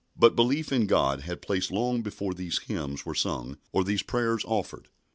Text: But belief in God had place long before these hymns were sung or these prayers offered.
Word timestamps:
But 0.17 0.35
belief 0.35 0.71
in 0.71 0.87
God 0.87 1.19
had 1.19 1.43
place 1.43 1.69
long 1.69 2.01
before 2.01 2.33
these 2.33 2.57
hymns 2.63 3.05
were 3.05 3.13
sung 3.13 3.59
or 3.71 3.83
these 3.83 4.01
prayers 4.01 4.43
offered. 4.45 4.89